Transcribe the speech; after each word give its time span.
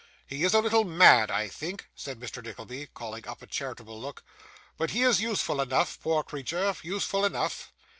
He 0.25 0.43
is 0.43 0.55
a 0.55 0.61
little 0.61 0.83
mad, 0.83 1.29
I 1.29 1.47
think,' 1.47 1.87
said 1.93 2.19
Mr. 2.19 2.43
Nickleby, 2.43 2.87
calling 2.95 3.27
up 3.27 3.43
a 3.43 3.45
charitable 3.45 4.01
look, 4.01 4.23
'but 4.75 4.89
he 4.89 5.03
is 5.03 5.21
useful 5.21 5.61
enough, 5.61 5.99
poor 6.01 6.23
creature 6.23 6.73
useful 6.81 7.23
enough. 7.23 7.71